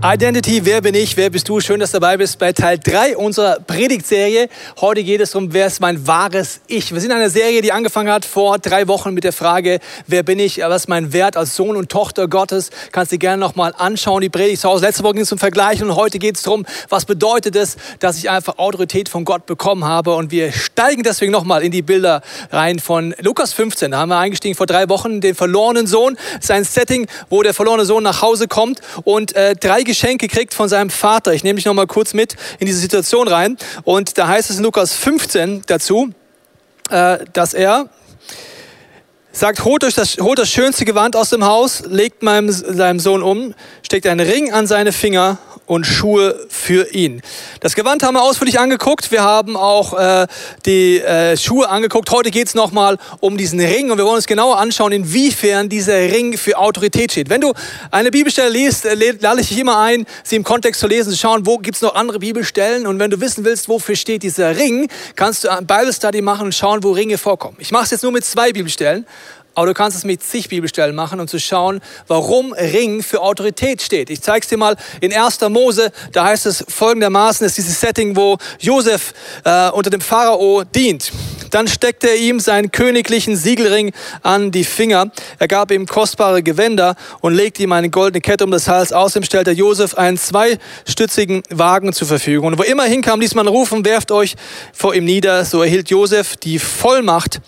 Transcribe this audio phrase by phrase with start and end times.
[0.00, 1.58] Identity, wer bin ich, wer bist du?
[1.58, 4.48] Schön, dass du dabei bist bei Teil 3 unserer Predigtserie.
[4.80, 6.92] Heute geht es um, wer ist mein wahres Ich?
[6.92, 10.22] Wir sind in einer Serie, die angefangen hat vor drei Wochen mit der Frage, wer
[10.22, 12.70] bin ich, was ist mein Wert als Sohn und Tochter Gottes?
[12.92, 14.86] Kannst du gerne nochmal anschauen, die Predigt zu Hause.
[14.86, 18.18] Letzte Woche ging es zum Vergleich und heute geht es darum, was bedeutet es, dass
[18.18, 20.14] ich einfach Autorität von Gott bekommen habe.
[20.14, 23.90] Und wir steigen deswegen nochmal in die Bilder rein von Lukas 15.
[23.90, 26.16] Da haben wir eingestiegen vor drei Wochen, den verlorenen Sohn.
[26.36, 30.28] Das ist ein Setting, wo der verlorene Sohn nach Hause kommt und äh, drei Geschenke
[30.28, 31.32] kriegt von seinem Vater.
[31.32, 33.56] Ich nehme dich noch mal kurz mit in diese Situation rein.
[33.82, 36.10] Und da heißt es in Lukas 15 dazu,
[36.90, 37.90] äh, dass er
[39.32, 43.22] sagt, holt, euch das, holt das schönste Gewand aus dem Haus, legt meinem, seinem Sohn
[43.22, 47.20] um, steckt einen Ring an seine Finger und Schuhe für ihn.
[47.60, 49.12] Das Gewand haben wir ausführlich angeguckt.
[49.12, 50.26] Wir haben auch äh,
[50.64, 52.10] die äh, Schuhe angeguckt.
[52.10, 55.96] Heute geht es nochmal um diesen Ring und wir wollen uns genauer anschauen, inwiefern dieser
[55.96, 57.28] Ring für Autorität steht.
[57.28, 57.52] Wenn du
[57.90, 61.18] eine Bibelstelle liest, äh, lade ich dich immer ein, sie im Kontext zu lesen, zu
[61.18, 64.56] schauen, wo gibt es noch andere Bibelstellen und wenn du wissen willst, wofür steht dieser
[64.56, 67.58] Ring, kannst du ein Bible Study machen und schauen, wo Ringe vorkommen.
[67.60, 69.06] Ich mache es jetzt nur mit zwei Bibelstellen
[69.58, 73.82] aber du kannst es mit zig Bibelstellen machen und zu schauen, warum Ring für Autorität
[73.82, 74.08] steht.
[74.08, 75.40] Ich zeige es dir mal in 1.
[75.48, 81.10] Mose, da heißt es folgendermaßen, ist dieses Setting, wo Josef äh, unter dem Pharao dient.
[81.50, 85.10] Dann steckte er ihm seinen königlichen Siegelring an die Finger.
[85.38, 88.92] Er gab ihm kostbare Gewänder und legte ihm eine goldene Kette um das Hals.
[88.92, 92.48] Außerdem stellte Josef einen zweistützigen Wagen zur Verfügung.
[92.48, 94.34] Und wo immer hinkam, ließ man rufen, werft euch
[94.72, 95.44] vor ihm nieder.
[95.44, 97.40] So erhielt Josef die Vollmacht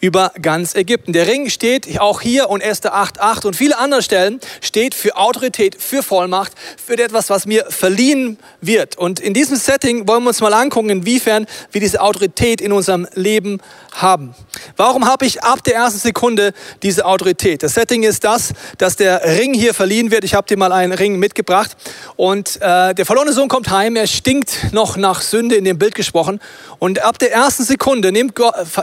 [0.00, 1.12] über ganz Ägypten.
[1.12, 5.76] Der Ring steht auch hier und Esther 8,8 und viele andere Stellen steht für Autorität,
[5.80, 6.52] für Vollmacht,
[6.84, 8.96] für etwas, was mir verliehen wird.
[8.98, 13.06] Und in diesem Setting wollen wir uns mal angucken, inwiefern wir diese Autorität in unserem
[13.14, 13.35] Leben
[13.92, 14.34] haben.
[14.76, 16.52] Warum habe ich ab der ersten Sekunde
[16.82, 17.62] diese Autorität?
[17.62, 20.24] Das Setting ist das, dass der Ring hier verliehen wird.
[20.24, 21.76] Ich habe dir mal einen Ring mitgebracht
[22.16, 23.96] und äh, der verlorene Sohn kommt heim.
[23.96, 26.40] Er stinkt noch nach Sünde in dem Bild gesprochen
[26.78, 28.34] und ab der ersten Sekunde nimmt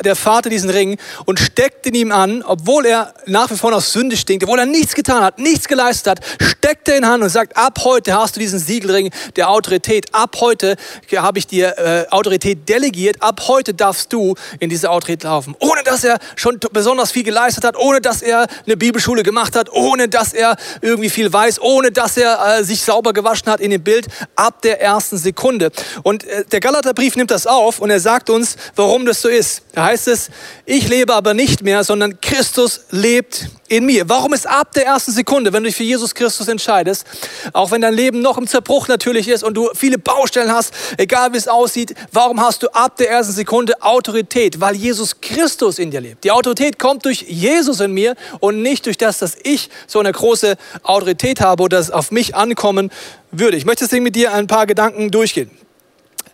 [0.03, 3.81] der Vater diesen Ring und steckt ihn ihm an, obwohl er nach wie vor noch
[3.81, 7.29] Sünde stinkt, obwohl er nichts getan hat, nichts geleistet hat, steckt er in Hand und
[7.29, 10.75] sagt, ab heute hast du diesen Siegelring der Autorität, ab heute
[11.15, 15.55] habe ich dir äh, Autorität delegiert, ab heute darfst du in diese Autorität laufen.
[15.59, 19.71] Ohne dass er schon besonders viel geleistet hat, ohne dass er eine Bibelschule gemacht hat,
[19.71, 23.71] ohne dass er irgendwie viel weiß, ohne dass er äh, sich sauber gewaschen hat in
[23.71, 25.71] dem Bild, ab der ersten Sekunde.
[26.03, 29.63] Und äh, der Galaterbrief nimmt das auf und er sagt uns, warum das so ist.
[29.73, 30.29] Da heißt es,
[30.65, 34.07] ich lebe aber nicht mehr, sondern Christus lebt in mir.
[34.07, 37.07] Warum ist ab der ersten Sekunde, wenn du dich für Jesus Christus entscheidest,
[37.53, 41.33] auch wenn dein Leben noch im Zerbruch natürlich ist und du viele Baustellen hast, egal
[41.33, 44.61] wie es aussieht, warum hast du ab der ersten Sekunde Autorität?
[44.61, 46.23] Weil Jesus Christus in dir lebt.
[46.23, 50.11] Die Autorität kommt durch Jesus in mir und nicht durch das, dass ich so eine
[50.11, 52.91] große Autorität habe oder es auf mich ankommen
[53.31, 53.57] würde.
[53.57, 55.49] Ich möchte deswegen mit dir ein paar Gedanken durchgehen.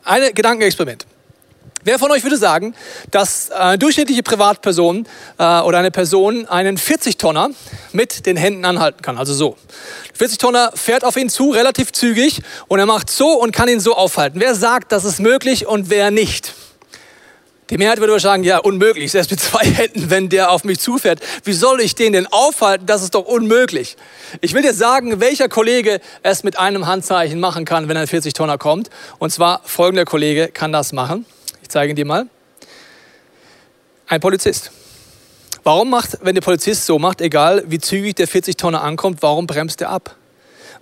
[0.03, 1.05] Ein Gedankenexperiment.
[1.85, 2.75] Wer von euch würde sagen,
[3.09, 5.07] dass eine durchschnittliche Privatperson
[5.37, 7.51] äh, oder eine Person einen 40-Tonner
[7.93, 9.17] mit den Händen anhalten kann?
[9.17, 9.55] Also so.
[10.19, 13.95] 40-Tonner fährt auf ihn zu, relativ zügig, und er macht so und kann ihn so
[13.95, 14.41] aufhalten.
[14.41, 16.53] Wer sagt, das ist möglich und wer nicht?
[17.69, 19.11] Die Mehrheit würde sagen, ja, unmöglich.
[19.11, 21.21] Selbst mit zwei Händen, wenn der auf mich zufährt.
[21.45, 22.87] Wie soll ich den denn aufhalten?
[22.87, 23.95] Das ist doch unmöglich.
[24.41, 28.57] Ich will dir sagen, welcher Kollege es mit einem Handzeichen machen kann, wenn ein 40-Tonner
[28.57, 28.89] kommt.
[29.19, 31.25] Und zwar folgender Kollege kann das machen.
[31.69, 32.25] Ich zeige dir mal.
[34.07, 34.71] Ein Polizist.
[35.61, 39.45] Warum macht, wenn der Polizist so macht, egal wie zügig der 40 Tonner ankommt, warum
[39.45, 40.15] bremst er ab?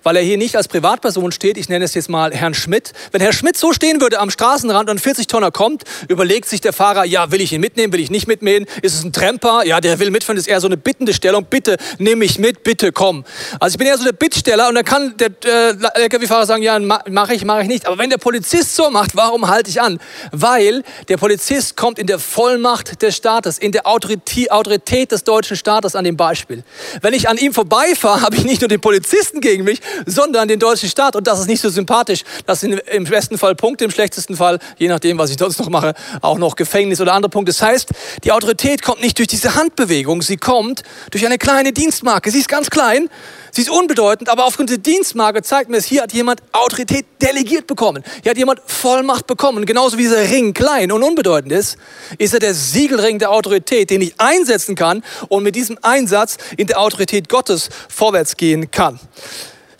[0.02, 1.56] Weil er hier nicht als Privatperson steht.
[1.56, 2.92] Ich nenne es jetzt mal Herrn Schmidt.
[3.12, 6.60] Wenn Herr Schmidt so stehen würde am Straßenrand und ein 40 Tonner kommt, überlegt sich
[6.60, 8.66] der Fahrer, ja, will ich ihn mitnehmen, will ich nicht mitnehmen?
[8.82, 9.64] Ist es ein Tramper?
[9.64, 10.36] Ja, der will mitfahren.
[10.36, 11.44] Das ist eher so eine bittende Stellung.
[11.44, 13.24] Bitte, nimm mich mit, bitte komm.
[13.60, 16.78] Also ich bin eher so der Bittsteller und dann kann der äh, LKW-Fahrer sagen, ja,
[16.78, 17.86] mache ich, mache ich nicht.
[17.86, 19.98] Aber wenn der Polizist so macht, warum halte ich an?
[20.32, 25.96] Weil der Polizist kommt in der Vollmacht des Staates, in der Autorität des deutschen Staates
[25.96, 26.62] an dem Beispiel.
[27.02, 30.58] Wenn ich an ihm vorbeifahre, habe ich nicht nur den Polizisten gegen mich, sondern den
[30.58, 31.16] deutschen Staat.
[31.16, 32.24] Und das ist nicht so sympathisch.
[32.46, 35.68] Das sind im besten Fall Punkte, im schlechtesten Fall, je nachdem, was ich sonst noch
[35.68, 37.52] mache, auch noch Gefängnis oder andere Punkte.
[37.52, 37.90] Das heißt,
[38.24, 42.30] die Autorität kommt nicht durch diese Handbewegung, sie kommt durch eine kleine Dienstmarke.
[42.30, 43.08] Sie ist ganz klein,
[43.52, 47.66] sie ist unbedeutend, aber aufgrund der Dienstmarke zeigt mir es, hier hat jemand Autorität delegiert
[47.66, 48.02] bekommen.
[48.22, 49.66] Hier hat jemand Vollmacht bekommen.
[49.66, 51.78] Genauso wie dieser Ring klein und unbedeutend ist,
[52.18, 56.66] ist er der Siegelring der Autorität, den ich einsetzen kann und mit diesem Einsatz in
[56.66, 58.98] der Autorität Gottes vorwärts gehen kann.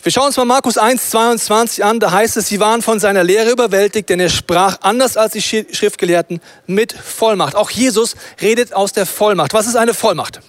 [0.09, 1.99] Wir schauen uns mal Markus 1, 22 an.
[1.99, 5.41] Da heißt es, sie waren von seiner Lehre überwältigt, denn er sprach anders als die
[5.43, 7.55] Schriftgelehrten mit Vollmacht.
[7.55, 9.53] Auch Jesus redet aus der Vollmacht.
[9.53, 10.39] Was ist eine Vollmacht?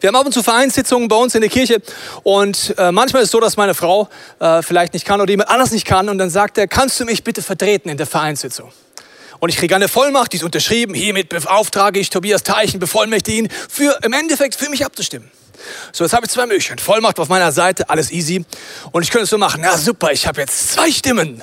[0.00, 1.82] Wir haben ab und zu Vereinssitzungen bei uns in der Kirche
[2.24, 4.08] und äh, manchmal ist es so, dass meine Frau
[4.40, 7.04] äh, vielleicht nicht kann oder jemand anders nicht kann und dann sagt er, kannst du
[7.04, 8.72] mich bitte vertreten in der Vereinssitzung?
[9.38, 13.48] Und ich kriege eine Vollmacht, die ist unterschrieben, hiermit beauftrage ich Tobias Teichen, bevollmächtige ihn,
[13.68, 15.30] für, im Endeffekt für mich abzustimmen.
[15.92, 16.80] So, jetzt habe ich zwei Möglichkeiten.
[16.80, 18.44] Vollmacht auf meiner Seite, alles easy.
[18.92, 21.42] Und ich könnte es so machen, na super, ich habe jetzt zwei Stimmen.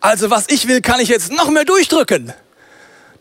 [0.00, 2.32] Also was ich will, kann ich jetzt noch mehr durchdrücken.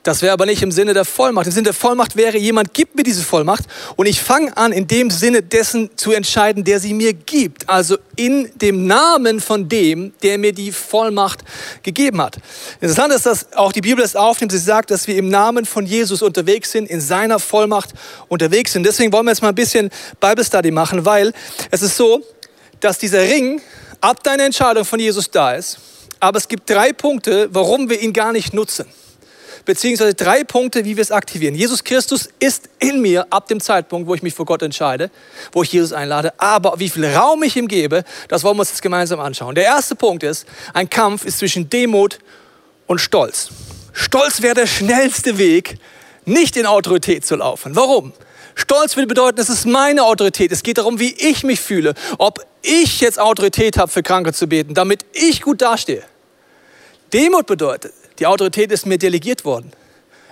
[0.03, 1.47] Das wäre aber nicht im Sinne der Vollmacht.
[1.47, 3.63] Im Sinne der Vollmacht wäre, jemand gibt mir diese Vollmacht
[3.95, 7.69] und ich fange an, in dem Sinne dessen zu entscheiden, der sie mir gibt.
[7.69, 11.39] Also in dem Namen von dem, der mir die Vollmacht
[11.83, 12.37] gegeben hat.
[12.81, 14.51] Interessant ist, dass auch die Bibel es aufnimmt.
[14.51, 17.93] Sie sagt, dass wir im Namen von Jesus unterwegs sind, in seiner Vollmacht
[18.27, 18.85] unterwegs sind.
[18.85, 19.89] Deswegen wollen wir jetzt mal ein bisschen
[20.19, 21.31] Bible Study machen, weil
[21.71, 22.21] es ist so,
[22.81, 23.61] dass dieser Ring
[24.01, 25.77] ab deiner Entscheidung von Jesus da ist.
[26.19, 28.85] Aber es gibt drei Punkte, warum wir ihn gar nicht nutzen
[29.65, 31.55] beziehungsweise drei Punkte, wie wir es aktivieren.
[31.55, 35.09] Jesus Christus ist in mir ab dem Zeitpunkt, wo ich mich vor Gott entscheide,
[35.51, 36.33] wo ich Jesus einlade.
[36.39, 39.55] Aber wie viel Raum ich ihm gebe, das wollen wir uns jetzt gemeinsam anschauen.
[39.55, 42.19] Der erste Punkt ist, ein Kampf ist zwischen Demut
[42.87, 43.49] und Stolz.
[43.93, 45.77] Stolz wäre der schnellste Weg,
[46.25, 47.75] nicht in Autorität zu laufen.
[47.75, 48.13] Warum?
[48.55, 50.51] Stolz will bedeuten, es ist meine Autorität.
[50.51, 51.93] Es geht darum, wie ich mich fühle.
[52.17, 56.03] Ob ich jetzt Autorität habe, für Kranke zu beten, damit ich gut dastehe.
[57.11, 59.71] Demut bedeutet, die Autorität ist mir delegiert worden.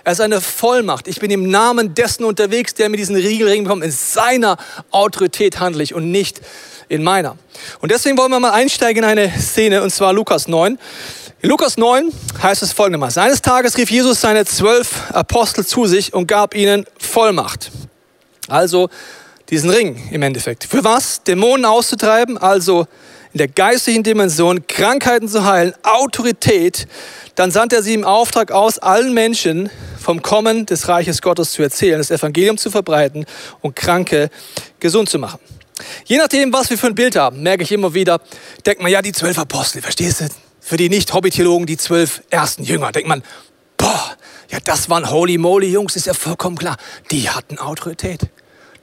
[0.04, 1.06] Er ist eine Vollmacht.
[1.06, 3.84] Ich bin im Namen dessen unterwegs, der mir diesen Riegelring bekommt.
[3.84, 4.56] In seiner
[4.90, 6.40] Autorität handle ich und nicht
[6.88, 7.36] in meiner.
[7.80, 10.78] Und deswegen wollen wir mal einsteigen in eine Szene, und zwar Lukas 9.
[11.40, 12.12] In Lukas 9
[12.42, 13.22] heißt es folgendermaßen.
[13.22, 17.70] Eines Tages rief Jesus seine zwölf Apostel zu sich und gab ihnen Vollmacht.
[18.48, 18.90] Also
[19.50, 20.64] diesen Ring im Endeffekt.
[20.64, 21.22] Für was?
[21.22, 22.86] Dämonen auszutreiben, also
[23.32, 26.86] in der geistlichen Dimension Krankheiten zu heilen, Autorität,
[27.34, 31.62] dann sandte er sie im Auftrag aus, allen Menschen vom Kommen des Reiches Gottes zu
[31.62, 33.24] erzählen, das Evangelium zu verbreiten
[33.60, 34.28] und Kranke
[34.80, 35.40] gesund zu machen.
[36.04, 38.20] Je nachdem, was wir für ein Bild haben, merke ich immer wieder,
[38.66, 40.26] denkt man, ja, die zwölf Apostel, verstehst du?
[40.60, 42.92] Für die Nicht-Hobby-Theologen die zwölf ersten Jünger.
[42.92, 43.22] Denkt man,
[43.76, 44.16] boah,
[44.50, 46.76] ja, das waren holy moly Jungs, ist ja vollkommen klar.
[47.10, 48.20] Die hatten Autorität.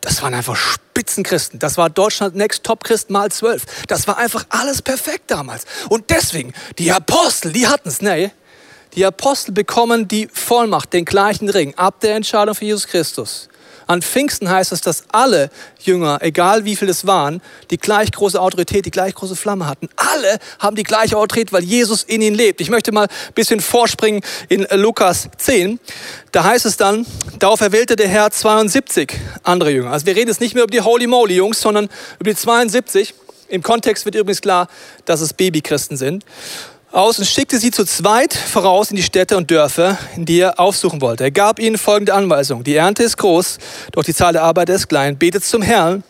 [0.01, 1.60] Das waren einfach Spitzenchristen.
[1.60, 3.66] Das war Deutschland Next Top Christ mal zwölf.
[3.88, 5.66] Das war einfach alles perfekt damals.
[5.90, 8.01] Und deswegen, die Apostel, die hatten es.
[8.01, 8.31] Nee,
[8.96, 13.49] die Apostel bekommen die Vollmacht, den gleichen Ring, ab der Entscheidung für Jesus Christus.
[13.89, 15.50] An Pfingsten heißt es, dass alle
[15.81, 17.41] Jünger, egal wie viele es waren,
[17.71, 19.89] die gleich große Autorität, die gleich große Flamme hatten.
[19.95, 22.62] Alle haben die gleiche Autorität, weil Jesus in ihnen lebt.
[22.62, 25.80] Ich möchte mal ein bisschen vorspringen in Lukas 10.
[26.31, 27.03] Da heißt es dann,
[27.39, 29.89] darauf erwählte der Herr 72 andere Jünger.
[29.89, 31.89] Also wir reden jetzt nicht mehr über die Holy Moly Jungs, sondern
[32.19, 33.15] über die 72.
[33.47, 34.68] Im Kontext wird übrigens klar,
[35.06, 36.24] dass es Babychristen sind
[36.91, 40.59] aus und schickte sie zu zweit voraus in die Städte und Dörfer, in die er
[40.59, 41.24] aufsuchen wollte.
[41.24, 42.63] Er gab ihnen folgende Anweisung.
[42.63, 43.59] Die Ernte ist groß,
[43.91, 45.18] doch die Zahl der Arbeiter ist klein.
[45.18, 46.03] Betet zum Herrn,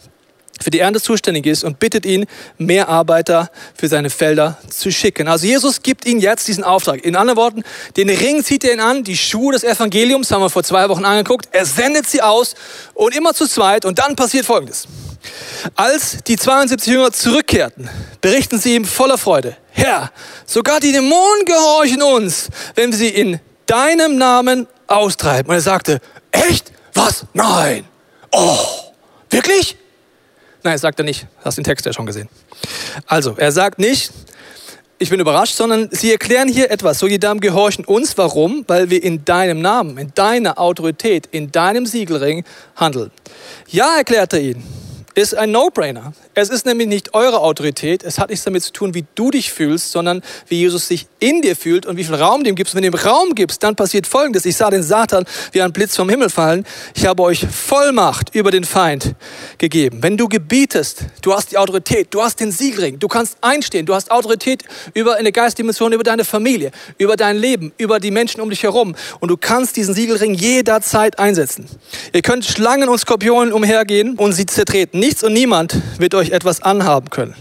[0.61, 2.25] für die Ernte zuständig ist und bittet ihn,
[2.57, 5.27] mehr Arbeiter für seine Felder zu schicken.
[5.27, 7.03] Also Jesus gibt ihnen jetzt diesen Auftrag.
[7.03, 7.63] In anderen Worten,
[7.95, 11.05] den Ring zieht er ihn an, die Schuhe des Evangeliums haben wir vor zwei Wochen
[11.05, 11.47] angeguckt.
[11.51, 12.55] Er sendet sie aus
[12.93, 14.87] und immer zu zweit und dann passiert Folgendes.
[15.75, 17.89] Als die 72 Jünger zurückkehrten,
[18.21, 19.55] berichten sie ihm voller Freude.
[19.71, 20.11] Herr,
[20.45, 25.49] sogar die Dämonen gehorchen uns, wenn wir sie in deinem Namen austreiben.
[25.49, 26.01] Und er sagte,
[26.31, 26.71] echt?
[26.93, 27.25] Was?
[27.33, 27.85] Nein.
[28.31, 28.57] Oh,
[29.29, 29.77] wirklich?
[30.63, 31.27] Nein, das sagt er nicht.
[31.43, 32.27] Hast den Text ja schon gesehen.
[33.05, 34.11] Also, er sagt nicht,
[34.97, 36.99] ich bin überrascht, sondern sie erklären hier etwas.
[36.99, 38.17] So, die Damen gehorchen uns.
[38.17, 38.65] Warum?
[38.67, 42.43] Weil wir in deinem Namen, in deiner Autorität, in deinem Siegelring
[42.75, 43.11] handeln.
[43.69, 46.13] Ja, erklärt er ihnen ist ein No-Brainer.
[46.41, 49.51] Es ist nämlich nicht eure Autorität, es hat nichts damit zu tun, wie du dich
[49.51, 52.75] fühlst, sondern wie Jesus sich in dir fühlt und wie viel Raum dem gibst.
[52.75, 54.45] Wenn du ihm Raum gibst, dann passiert Folgendes.
[54.45, 56.65] Ich sah den Satan wie ein Blitz vom Himmel fallen.
[56.95, 59.15] Ich habe euch Vollmacht über den Feind
[59.57, 60.01] gegeben.
[60.01, 63.93] Wenn du gebietest, du hast die Autorität, du hast den Siegelring, du kannst einstehen, du
[63.93, 68.49] hast Autorität über eine Geistdimension, über deine Familie, über dein Leben, über die Menschen um
[68.49, 71.65] dich herum und du kannst diesen Siegelring jederzeit einsetzen.
[72.13, 75.01] Ihr könnt Schlangen und Skorpionen umhergehen und sie zertreten.
[75.01, 77.35] Nichts und niemand wird euch etwas anhaben können.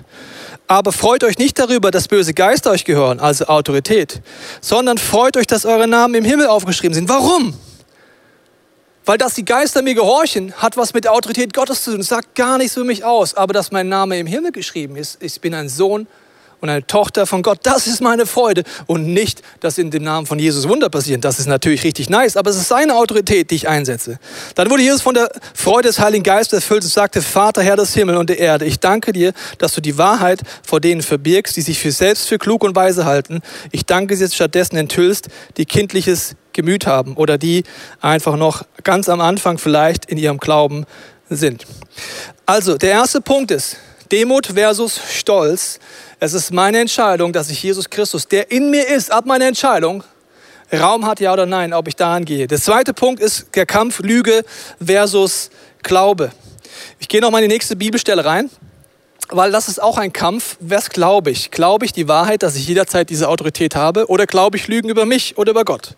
[0.67, 4.21] Aber freut euch nicht darüber, dass böse Geister euch gehören, also Autorität,
[4.61, 7.09] sondern freut euch, dass eure Namen im Himmel aufgeschrieben sind.
[7.09, 7.55] Warum?
[9.07, 12.03] Weil dass die Geister mir gehorchen, hat was mit der Autorität Gottes zu tun.
[12.03, 13.35] Sagt gar nichts für mich aus.
[13.35, 16.07] Aber dass mein Name im Himmel geschrieben ist, ich bin ein Sohn
[16.61, 17.61] und eine Tochter von Gott.
[17.63, 18.65] Das ist meine Freude.
[18.87, 21.21] Und nicht, dass in dem Namen von Jesus Wunder passieren.
[21.21, 24.19] Das ist natürlich richtig nice, aber es ist seine Autorität, die ich einsetze.
[24.55, 27.95] Dann wurde Jesus von der Freude des Heiligen Geistes erfüllt und sagte, Vater, Herr des
[27.95, 31.63] Himmels und der Erde, ich danke dir, dass du die Wahrheit vor denen verbirgst, die
[31.63, 33.41] sich für selbst für klug und weise halten.
[33.71, 37.63] Ich danke dir, stattdessen enthüllst, die kindliches Gemüt haben oder die
[38.01, 40.87] einfach noch ganz am Anfang vielleicht in ihrem Glauben
[41.31, 41.67] sind.
[42.47, 43.77] Also, der erste Punkt ist
[44.11, 45.79] Demut versus Stolz.
[46.21, 50.03] Es ist meine Entscheidung, dass ich Jesus Christus, der in mir ist, ab meiner Entscheidung,
[50.73, 52.49] Raum hat, ja oder nein, ob ich daran gehe.
[52.49, 54.45] Der zweite Punkt ist der Kampf Lüge
[54.85, 55.51] versus
[55.85, 56.33] Glaube.
[56.99, 58.51] Ich gehe noch mal in die nächste Bibelstelle rein,
[59.29, 60.57] weil das ist auch ein Kampf.
[60.59, 61.53] Was glaube ich?
[61.53, 65.07] Glaube ich die Wahrheit, dass ich jederzeit diese Autorität habe, oder glaube ich Lügen über
[65.07, 65.95] mich oder über Gott?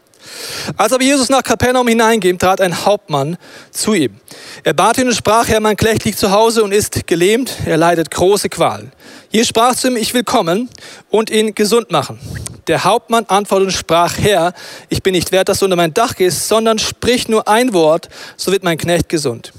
[0.76, 3.36] Als aber Jesus nach Kapernaum hineinging, trat ein Hauptmann
[3.70, 4.20] zu ihm.
[4.64, 7.76] Er bat ihn und sprach, Herr, mein Knecht liegt zu Hause und ist gelähmt, er
[7.76, 8.92] leidet große Qualen.
[9.30, 10.68] Hier sprach zu ihm, ich will kommen
[11.08, 12.18] und ihn gesund machen.
[12.66, 14.52] Der Hauptmann antwortete und sprach, Herr,
[14.88, 18.08] ich bin nicht wert, dass du unter mein Dach gehst, sondern sprich nur ein Wort,
[18.36, 19.52] so wird mein Knecht gesund.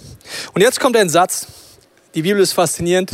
[0.53, 1.47] Und jetzt kommt ein Satz,
[2.15, 3.11] die Bibel ist faszinierend,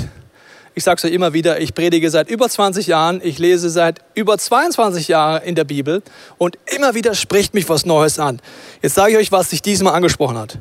[0.77, 3.99] ich sage es euch immer wieder, ich predige seit über 20 Jahren, ich lese seit
[4.13, 6.03] über 22 Jahren in der Bibel
[6.37, 8.39] und immer wieder spricht mich was Neues an.
[8.83, 10.59] Jetzt sage ich euch, was sich diesmal angesprochen hat.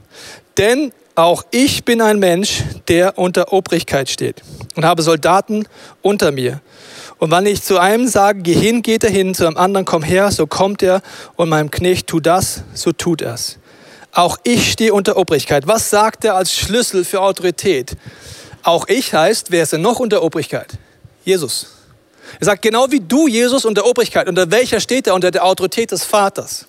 [0.57, 4.43] Denn auch ich bin ein Mensch, der unter Obrigkeit steht
[4.75, 5.69] und habe Soldaten
[6.01, 6.63] unter mir.
[7.19, 10.03] Und wenn ich zu einem sage, geh hin, geht er hin, zu einem anderen, komm
[10.03, 11.03] her, so kommt er
[11.37, 13.59] und meinem Knecht, tu das, so tut er's.
[14.13, 15.67] Auch ich stehe unter Obrigkeit.
[15.67, 17.99] Was sagt er als Schlüssel für Autorität?
[18.67, 20.73] Auch ich heißt, wer ist denn noch unter Obrigkeit?
[21.25, 21.69] Jesus.
[22.41, 24.29] Er sagt, genau wie du, Jesus, unter Obrigkeit.
[24.29, 25.15] Unter welcher steht er?
[25.15, 26.67] Unter der Autorität des Vaters.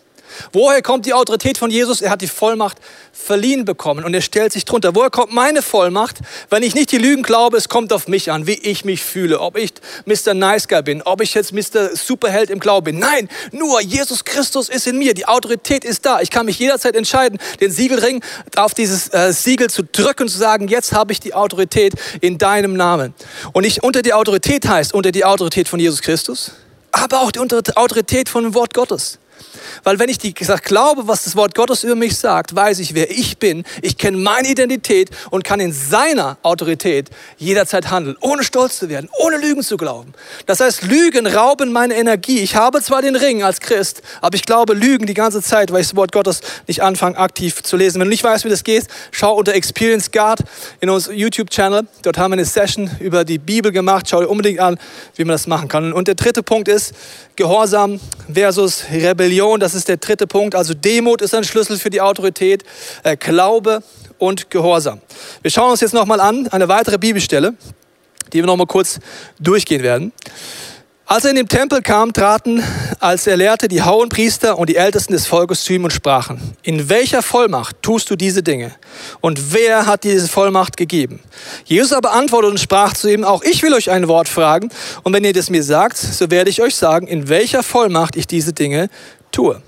[0.53, 2.01] Woher kommt die Autorität von Jesus?
[2.01, 2.77] Er hat die Vollmacht
[3.11, 4.95] verliehen bekommen und er stellt sich drunter.
[4.95, 6.17] Woher kommt meine Vollmacht?
[6.49, 9.39] Wenn ich nicht die Lügen glaube, es kommt auf mich an, wie ich mich fühle,
[9.39, 9.73] ob ich
[10.05, 10.33] Mr.
[10.33, 11.95] Nice Guy bin, ob ich jetzt Mr.
[11.95, 12.99] Superheld im Glauben bin.
[12.99, 15.13] Nein, nur Jesus Christus ist in mir.
[15.13, 16.21] Die Autorität ist da.
[16.21, 18.23] Ich kann mich jederzeit entscheiden, den Siegelring
[18.55, 22.37] auf dieses äh, Siegel zu drücken und zu sagen, jetzt habe ich die Autorität in
[22.37, 23.13] deinem Namen.
[23.53, 26.51] Und nicht unter die Autorität heißt, unter die Autorität von Jesus Christus,
[26.91, 29.19] aber auch die Autorität von dem Wort Gottes.
[29.83, 32.93] Weil wenn ich die, gesagt, glaube, was das Wort Gottes über mich sagt, weiß ich,
[32.93, 33.63] wer ich bin.
[33.81, 39.09] Ich kenne meine Identität und kann in seiner Autorität jederzeit handeln, ohne stolz zu werden,
[39.19, 40.13] ohne Lügen zu glauben.
[40.45, 42.39] Das heißt, Lügen rauben meine Energie.
[42.39, 45.81] Ich habe zwar den Ring als Christ, aber ich glaube Lügen die ganze Zeit, weil
[45.81, 47.99] ich das Wort Gottes nicht anfange, aktiv zu lesen.
[47.99, 50.41] Wenn du nicht weißt, wie das geht, schau unter Experience Guard
[50.79, 51.87] in unserem YouTube-Channel.
[52.01, 54.07] Dort haben wir eine Session über die Bibel gemacht.
[54.09, 54.77] Schau dir unbedingt an,
[55.15, 55.93] wie man das machen kann.
[55.93, 56.93] Und der dritte Punkt ist
[57.35, 57.99] Gehorsam
[58.33, 59.26] versus Rebellion.
[59.59, 60.55] Das ist der dritte Punkt.
[60.55, 62.63] Also Demut ist ein Schlüssel für die Autorität,
[63.03, 63.83] äh, Glaube
[64.17, 65.01] und Gehorsam.
[65.41, 67.53] Wir schauen uns jetzt nochmal an, eine weitere Bibelstelle,
[68.31, 68.99] die wir nochmal kurz
[69.39, 70.13] durchgehen werden.
[71.09, 72.61] Als er in den Tempel kam, traten,
[72.99, 76.89] als er lehrte, die Hohenpriester und die Ältesten des Volkes zu ihm und sprachen, in
[76.89, 78.75] welcher Vollmacht tust du diese Dinge?
[79.21, 81.21] Und wer hat dir diese Vollmacht gegeben?
[81.63, 84.69] Jesus aber antwortete und sprach zu ihm, auch ich will euch ein Wort fragen,
[85.03, 88.27] und wenn ihr das mir sagt, so werde ich euch sagen, in welcher Vollmacht ich
[88.27, 88.89] diese Dinge
[89.31, 89.61] tue.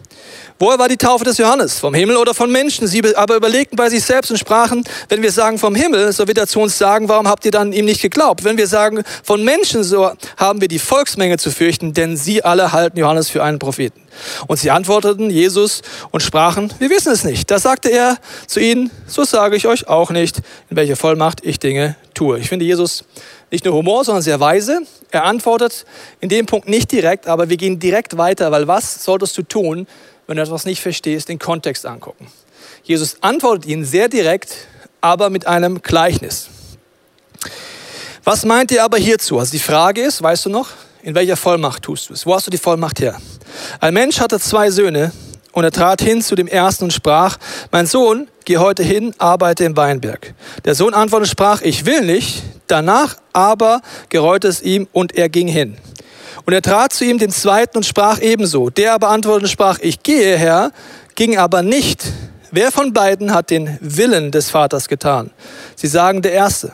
[0.62, 1.80] Woher war die Taufe des Johannes?
[1.80, 2.86] Vom Himmel oder von Menschen?
[2.86, 6.38] Sie aber überlegten bei sich selbst und sprachen, wenn wir sagen vom Himmel, so wird
[6.38, 8.44] er zu uns sagen, warum habt ihr dann ihm nicht geglaubt?
[8.44, 12.74] Wenn wir sagen von Menschen, so haben wir die Volksmenge zu fürchten, denn sie alle
[12.74, 14.01] halten Johannes für einen Propheten.
[14.48, 17.50] Und sie antworteten Jesus und sprachen, wir wissen es nicht.
[17.50, 20.39] Da sagte er zu ihnen, so sage ich euch auch nicht,
[20.70, 22.38] in welcher Vollmacht ich Dinge tue.
[22.38, 23.06] Ich finde Jesus
[23.51, 24.82] nicht nur Humor, sondern sehr weise.
[25.12, 25.86] Er antwortet
[26.20, 29.88] in dem Punkt nicht direkt, aber wir gehen direkt weiter, weil was solltest du tun,
[30.27, 32.27] wenn du etwas nicht verstehst, den Kontext angucken.
[32.84, 34.56] Jesus antwortet ihnen sehr direkt,
[35.01, 36.50] aber mit einem Gleichnis.
[38.24, 39.39] Was meint ihr aber hierzu?
[39.39, 40.70] Also die Frage ist, weißt du noch,
[41.01, 42.25] in welcher Vollmacht tust du es?
[42.25, 43.20] Wo hast du die Vollmacht her?
[43.79, 45.12] Ein Mensch hatte zwei Söhne
[45.51, 47.38] und er trat hin zu dem ersten und sprach,
[47.72, 50.34] mein Sohn, geh heute hin, arbeite im Weinberg.
[50.65, 52.44] Der Sohn antwortete und sprach, ich will nicht.
[52.68, 55.77] Danach aber gereute es ihm und er ging hin.
[56.46, 58.70] Und er trat zu ihm den zweiten und sprach ebenso.
[58.70, 60.72] Der aber antwortete und sprach, ich gehe, Herr,
[61.15, 62.03] ging aber nicht.
[62.51, 65.32] Wer von beiden hat den Willen des Vaters getan?
[65.75, 66.74] Sie sagen, der Erste.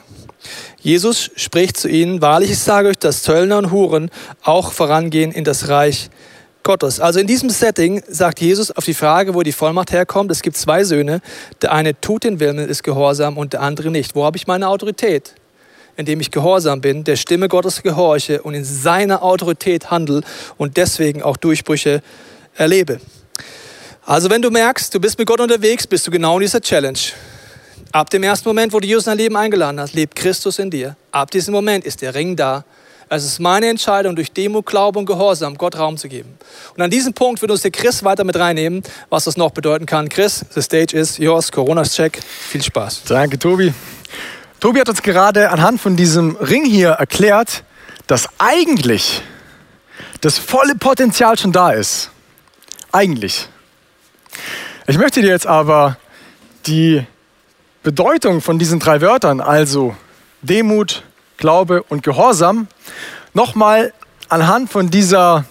[0.79, 4.11] Jesus spricht zu ihnen, wahrlich, ich sage euch, dass Zöllner und Huren
[4.43, 6.09] auch vorangehen in das Reich
[6.65, 6.99] Gottes.
[6.99, 10.57] Also in diesem Setting sagt Jesus auf die Frage, wo die Vollmacht herkommt, es gibt
[10.57, 11.21] zwei Söhne.
[11.61, 14.15] Der eine tut den Willen, ist gehorsam und der andere nicht.
[14.15, 15.35] Wo habe ich meine Autorität?
[15.97, 20.23] indem ich gehorsam bin, der Stimme Gottes gehorche und in seiner Autorität handle
[20.57, 22.01] und deswegen auch Durchbrüche
[22.53, 22.99] erlebe.
[24.05, 26.99] Also wenn du merkst, du bist mit Gott unterwegs, bist du genau in dieser Challenge.
[27.91, 30.69] Ab dem ersten Moment, wo du Jesus in dein Leben eingeladen hast, lebt Christus in
[30.69, 30.97] dir.
[31.11, 32.65] Ab diesem Moment ist der Ring da.
[33.23, 36.37] Es ist meine Entscheidung, durch Demut, Glaube und Gehorsam Gott Raum zu geben.
[36.75, 39.85] Und an diesem Punkt wird uns der Chris weiter mit reinnehmen, was das noch bedeuten
[39.85, 40.09] kann.
[40.09, 41.51] Chris, the stage is yours.
[41.51, 42.19] Corona-Check.
[42.23, 43.03] Viel Spaß.
[43.07, 43.73] Danke, Tobi.
[44.59, 47.63] Tobi hat uns gerade anhand von diesem Ring hier erklärt,
[48.07, 49.21] dass eigentlich
[50.21, 52.09] das volle Potenzial schon da ist.
[52.91, 53.47] Eigentlich.
[54.87, 55.97] Ich möchte dir jetzt aber
[56.67, 57.05] die
[57.83, 59.95] Bedeutung von diesen drei Wörtern, also
[60.41, 61.03] Demut,
[61.37, 62.67] Glaube und Gehorsam,
[63.33, 63.93] nochmal
[64.29, 65.45] anhand von dieser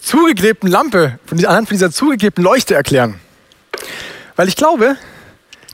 [0.00, 3.20] zugeklebten Lampe, von dieser, anhand von dieser zugeklebten Leuchte erklären.
[4.36, 4.96] Weil ich glaube,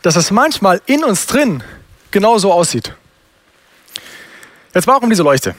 [0.02, 1.62] dass es manchmal in uns drin
[2.10, 2.94] genauso aussieht.
[4.74, 5.54] Jetzt warum diese Leuchte?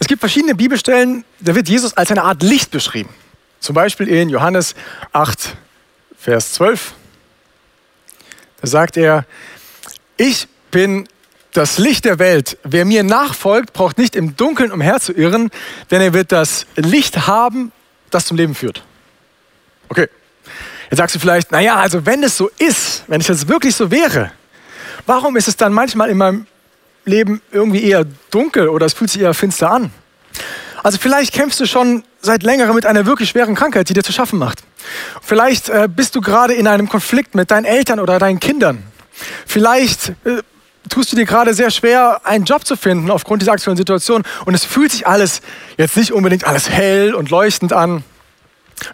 [0.00, 3.10] Es gibt verschiedene Bibelstellen, da wird Jesus als eine Art Licht beschrieben.
[3.60, 4.74] Zum Beispiel in Johannes
[5.12, 5.56] 8,
[6.18, 6.92] Vers 12.
[8.60, 9.24] Da sagt er,
[10.16, 11.08] ich bin
[11.56, 12.58] das Licht der Welt.
[12.64, 15.50] Wer mir nachfolgt, braucht nicht im Dunkeln umherzuirren,
[15.90, 17.72] denn er wird das Licht haben,
[18.10, 18.82] das zum Leben führt.
[19.88, 20.08] Okay.
[20.90, 23.90] Jetzt sagst du vielleicht, naja, also wenn es so ist, wenn es jetzt wirklich so
[23.90, 24.30] wäre,
[25.06, 26.46] warum ist es dann manchmal in meinem
[27.04, 29.90] Leben irgendwie eher dunkel oder es fühlt sich eher finster an?
[30.82, 34.12] Also vielleicht kämpfst du schon seit längerem mit einer wirklich schweren Krankheit, die dir zu
[34.12, 34.62] schaffen macht.
[35.22, 38.84] Vielleicht äh, bist du gerade in einem Konflikt mit deinen Eltern oder deinen Kindern.
[39.46, 40.42] Vielleicht äh,
[40.88, 44.54] tust du dir gerade sehr schwer, einen Job zu finden aufgrund dieser aktuellen Situation und
[44.54, 45.40] es fühlt sich alles
[45.76, 47.92] jetzt nicht unbedingt alles hell und leuchtend an.
[47.92, 48.04] Und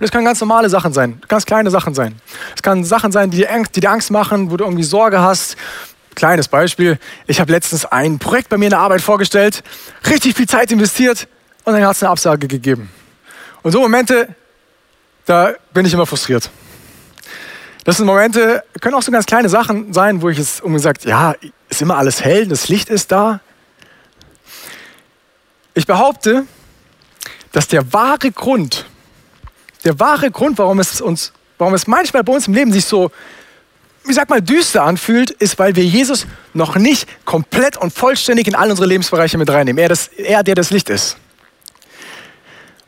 [0.00, 2.20] es können ganz normale Sachen sein, ganz kleine Sachen sein.
[2.54, 5.20] Es kann Sachen sein, die dir, Angst, die dir Angst machen, wo du irgendwie Sorge
[5.20, 5.56] hast.
[6.14, 9.64] Kleines Beispiel, ich habe letztens ein Projekt bei mir in der Arbeit vorgestellt,
[10.08, 11.26] richtig viel Zeit investiert
[11.64, 12.90] und dann hat es eine Absage gegeben.
[13.62, 14.28] Und so Momente,
[15.24, 16.50] da bin ich immer frustriert.
[17.84, 21.04] Das sind Momente, können auch so ganz kleine Sachen sein, wo ich es um gesagt,
[21.04, 21.34] ja,
[21.72, 23.40] ist immer alles hell, das Licht ist da.
[25.72, 26.44] Ich behaupte,
[27.50, 28.84] dass der wahre Grund,
[29.84, 33.10] der wahre Grund, warum es uns, warum es manchmal bei uns im Leben sich so,
[34.04, 38.54] wie sag mal, düster anfühlt, ist, weil wir Jesus noch nicht komplett und vollständig in
[38.54, 39.82] all unsere Lebensbereiche mit reinnehmen.
[39.82, 41.16] Er, das, er der das Licht ist.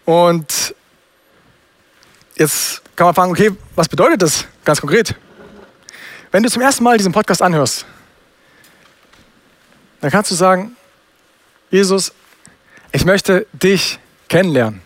[0.05, 0.75] Und
[2.37, 5.15] jetzt kann man fragen, okay, was bedeutet das ganz konkret?
[6.31, 7.87] Wenn du zum ersten Mal diesen Podcast anhörst,
[10.05, 10.77] dann kannst du sagen,
[11.71, 12.13] Jesus,
[12.93, 14.83] ich möchte dich kennenlernen.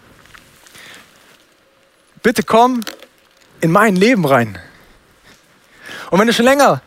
[2.23, 2.83] Bitte komm
[3.61, 4.61] in mein Leben rein.
[6.13, 6.83] Und wenn du schon länger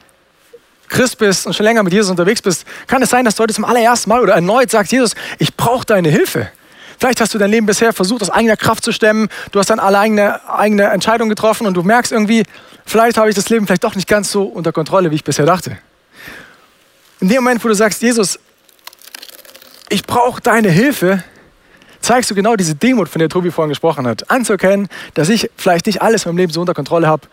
[0.87, 3.53] Christ bist und schon länger mit Jesus unterwegs bist, kann es sein, dass du heute
[3.53, 6.49] zum allerersten Mal oder erneut sagst, Jesus, ich brauche deine Hilfe.
[6.99, 9.27] Vielleicht hast du dein Leben bisher versucht, aus eigener Kraft zu stemmen.
[9.51, 12.45] Du hast dann alle eigene, eigene Entscheidungen getroffen und du merkst irgendwie,
[12.85, 15.45] vielleicht habe ich das Leben vielleicht doch nicht ganz so unter Kontrolle, wie ich bisher
[15.45, 15.77] dachte.
[17.21, 18.39] In dem Moment, wo du sagst, Jesus,
[19.89, 21.23] ich brauche deine Hilfe,
[22.01, 24.29] zeigst du genau diese Demut, von der Tobi vorhin gesprochen hat.
[24.31, 27.27] Anzuerkennen, dass ich vielleicht nicht alles in meinem Leben so unter Kontrolle habe,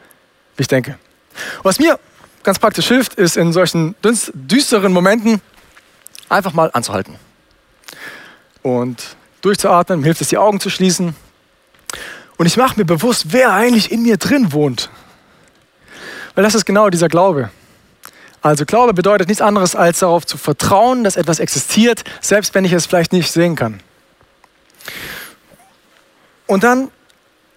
[0.57, 0.98] wie ich denke.
[1.62, 1.98] Was mir
[2.42, 5.40] ganz praktisch hilft, ist in solchen düsteren Momenten
[6.29, 7.16] einfach mal anzuhalten.
[8.62, 11.16] Und durchzuatmen, mir hilft es, die Augen zu schließen.
[12.37, 14.90] Und ich mache mir bewusst, wer eigentlich in mir drin wohnt.
[16.35, 17.51] Weil das ist genau dieser Glaube.
[18.40, 22.72] Also Glaube bedeutet nichts anderes, als darauf zu vertrauen, dass etwas existiert, selbst wenn ich
[22.72, 23.81] es vielleicht nicht sehen kann.
[26.46, 26.90] Und dann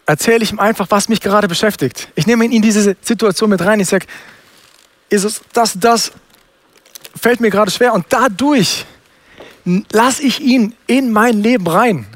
[0.06, 2.10] erzähle ich ihm einfach, was mich gerade beschäftigt.
[2.16, 3.80] Ich nehme ihn in diese Situation mit rein.
[3.80, 4.06] Ich sage,
[5.10, 6.12] Jesus, das, das
[7.20, 7.94] fällt mir gerade schwer.
[7.94, 8.86] Und dadurch
[9.92, 12.08] lasse ich ihn in mein Leben rein.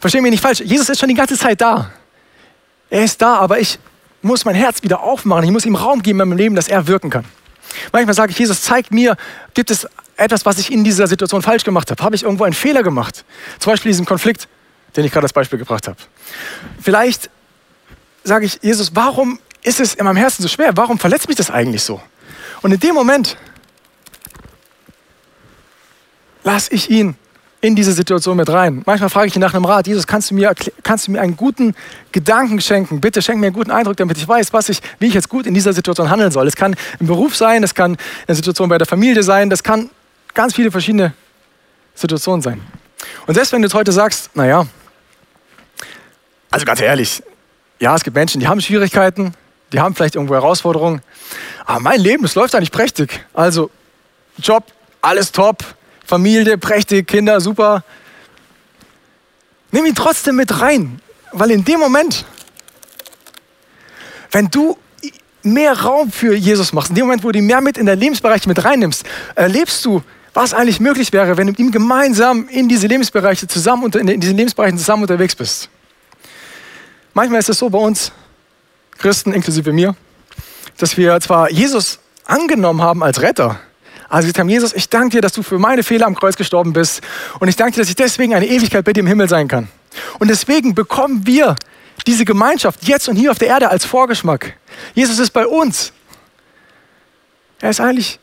[0.00, 0.60] Verstehen mich nicht falsch.
[0.60, 1.90] Jesus ist schon die ganze Zeit da.
[2.88, 3.78] Er ist da, aber ich
[4.22, 5.44] muss mein Herz wieder aufmachen.
[5.44, 7.24] Ich muss ihm Raum geben in meinem Leben, dass er wirken kann.
[7.92, 9.16] Manchmal sage ich, Jesus, zeig mir,
[9.54, 12.02] gibt es etwas, was ich in dieser Situation falsch gemacht habe?
[12.02, 13.24] Habe ich irgendwo einen Fehler gemacht?
[13.58, 14.48] Zum Beispiel diesen Konflikt,
[14.96, 15.96] den ich gerade als Beispiel gebracht habe.
[16.80, 17.30] Vielleicht
[18.22, 20.76] sage ich, Jesus, warum ist es in meinem Herzen so schwer?
[20.76, 22.00] Warum verletzt mich das eigentlich so?
[22.62, 23.36] Und in dem Moment
[26.44, 27.16] lasse ich ihn
[27.60, 28.82] in diese Situation mit rein.
[28.86, 31.36] Manchmal frage ich ihn nach einem Rat, Jesus, kannst du mir, kannst du mir einen
[31.36, 31.74] guten
[32.10, 33.00] Gedanken schenken?
[33.00, 35.46] Bitte schenk mir einen guten Eindruck, damit ich weiß, was ich, wie ich jetzt gut
[35.46, 36.46] in dieser Situation handeln soll.
[36.46, 39.90] Es kann im Beruf sein, es kann eine Situation bei der Familie sein, das kann
[40.32, 41.12] ganz viele verschiedene
[41.94, 42.60] Situationen sein.
[43.26, 44.66] Und selbst wenn du jetzt heute sagst, naja,
[46.50, 47.22] also ganz ehrlich,
[47.78, 49.34] ja, es gibt Menschen, die haben Schwierigkeiten,
[49.72, 51.02] die haben vielleicht irgendwo Herausforderungen,
[51.66, 53.24] aber mein Leben, das läuft eigentlich prächtig.
[53.34, 53.70] Also
[54.38, 54.64] Job,
[55.02, 55.64] alles top,
[56.10, 57.84] Familie, prächtig, Kinder, super.
[59.70, 62.24] Nimm ihn trotzdem mit rein, weil in dem Moment,
[64.32, 64.76] wenn du
[65.44, 68.00] mehr Raum für Jesus machst, in dem Moment, wo du ihn mehr mit in dein
[68.00, 69.04] Lebensbereich mit reinnimmst,
[69.36, 70.02] erlebst du
[70.34, 74.36] was eigentlich möglich wäre, wenn du mit ihm gemeinsam in diese Lebensbereiche zusammen, in diesen
[74.36, 75.68] Lebensbereichen zusammen unterwegs bist.
[77.14, 78.10] Manchmal ist es so bei uns
[78.98, 79.94] Christen, inklusive mir,
[80.76, 83.60] dass wir zwar Jesus angenommen haben als Retter,
[84.10, 86.72] also gesagt haben, Jesus, ich danke dir, dass du für meine Fehler am Kreuz gestorben
[86.72, 87.00] bist
[87.38, 89.68] und ich danke dir, dass ich deswegen eine Ewigkeit bei dir im Himmel sein kann.
[90.18, 91.54] Und deswegen bekommen wir
[92.06, 94.56] diese Gemeinschaft jetzt und hier auf der Erde als Vorgeschmack.
[94.94, 95.92] Jesus ist bei uns.
[97.60, 98.18] Er ist eigentlich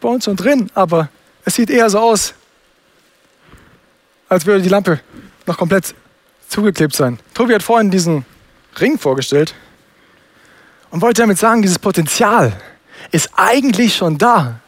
[0.00, 1.10] bei uns und drin, aber
[1.44, 2.32] es sieht eher so aus,
[4.28, 5.00] als würde die Lampe
[5.46, 5.94] noch komplett
[6.48, 7.18] zugeklebt sein.
[7.34, 8.24] Tobi hat vorhin diesen
[8.80, 9.54] Ring vorgestellt
[10.90, 12.58] und wollte damit sagen, dieses Potenzial
[13.10, 14.60] ist eigentlich schon da.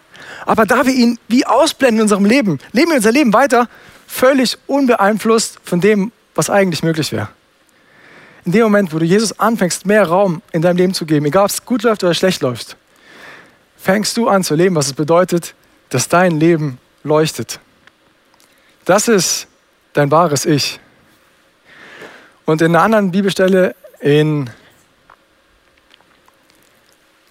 [0.51, 3.69] Aber da wir ihn wie ausblenden in unserem Leben, leben wir unser Leben weiter
[4.09, 7.29] völlig unbeeinflusst von dem, was eigentlich möglich wäre.
[8.45, 11.45] In dem Moment, wo du Jesus anfängst, mehr Raum in deinem Leben zu geben, egal
[11.45, 12.77] ob es gut läuft oder schlecht läuft,
[13.77, 15.55] fängst du an zu leben, was es bedeutet,
[15.89, 17.61] dass dein Leben leuchtet.
[18.87, 19.47] Das ist
[19.93, 20.81] dein wahres Ich.
[22.45, 24.51] Und in einer anderen Bibelstelle in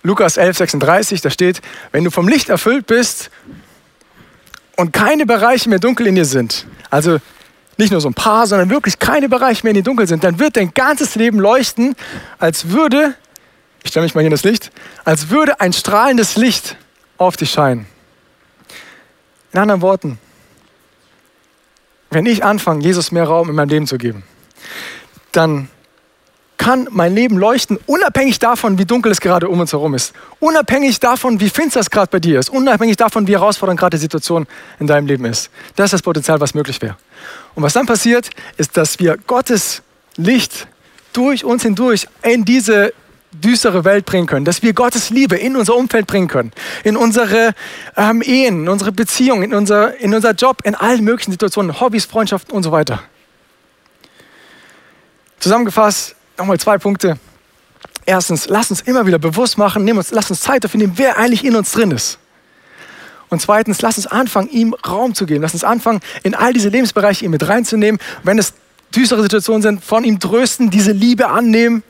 [0.01, 3.29] Lukas 11, 36, da steht, wenn du vom Licht erfüllt bist
[4.77, 7.19] und keine Bereiche mehr dunkel in dir sind, also
[7.77, 10.39] nicht nur so ein paar, sondern wirklich keine Bereiche mehr in dir dunkel sind, dann
[10.39, 11.95] wird dein ganzes Leben leuchten,
[12.37, 13.15] als würde,
[13.83, 14.71] ich stelle mich mal hier in das Licht,
[15.03, 16.77] als würde ein strahlendes Licht
[17.17, 17.85] auf dich scheinen.
[19.51, 20.17] In anderen Worten,
[22.09, 24.23] wenn ich anfange, Jesus mehr Raum in meinem Leben zu geben,
[25.31, 25.69] dann
[26.59, 30.13] kann mein Leben leuchten, unabhängig davon, wie dunkel es gerade um uns herum ist.
[30.39, 32.49] Unabhängig davon, wie finster es gerade bei dir ist.
[32.49, 34.45] Unabhängig davon, wie herausfordernd gerade die Situation
[34.77, 35.49] in deinem Leben ist.
[35.77, 36.97] Das ist das Potenzial, was möglich wäre.
[37.55, 39.81] Und was dann passiert, ist, dass wir Gottes
[40.17, 40.67] Licht
[41.13, 42.93] durch uns hindurch in diese
[43.31, 46.51] düstere Welt bringen können, dass wir Gottes Liebe in unser Umfeld bringen können,
[46.83, 47.53] in unsere
[47.95, 52.03] ähm, Ehen, in unsere Beziehungen, in unser, in unser Job, in allen möglichen Situationen, Hobbys,
[52.03, 53.01] Freundschaften und so weiter.
[55.39, 57.19] Zusammengefasst, nochmal zwei Punkte.
[58.05, 61.17] Erstens, lass uns immer wieder bewusst machen, nehmen uns, lass uns Zeit dafür nehmen, wer
[61.17, 62.17] eigentlich in uns drin ist.
[63.29, 65.43] Und zweitens, lass uns anfangen, ihm Raum zu geben.
[65.43, 68.01] Lass uns anfangen, in all diese Lebensbereiche ihn mit reinzunehmen.
[68.23, 68.53] Wenn es
[68.95, 71.83] düstere Situationen sind, von ihm trösten, diese Liebe annehmen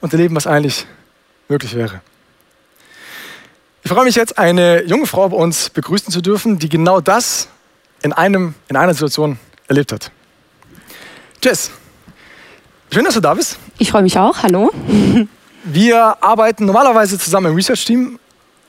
[0.00, 0.86] und erleben, was eigentlich
[1.48, 2.00] möglich wäre.
[3.82, 7.48] Ich freue mich jetzt, eine junge Frau bei uns begrüßen zu dürfen, die genau das
[8.02, 10.10] in, einem, in einer Situation erlebt hat.
[11.42, 11.70] Jess,
[12.90, 13.58] Schön, dass du da bist.
[13.78, 14.42] Ich freue mich auch.
[14.42, 14.70] Hallo.
[15.64, 18.18] Wir arbeiten normalerweise zusammen im Research-Team